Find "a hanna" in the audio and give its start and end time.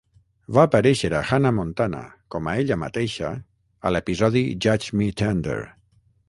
1.17-1.51